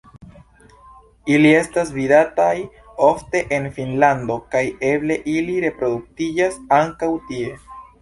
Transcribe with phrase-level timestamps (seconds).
[1.35, 2.47] Ili estas vidataj
[3.09, 7.59] ofte en Finnlando kaj eble ili reproduktiĝas ankaŭ tie.